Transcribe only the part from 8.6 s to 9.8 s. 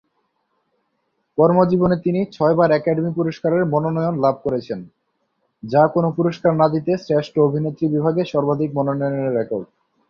মনোনয়নের record.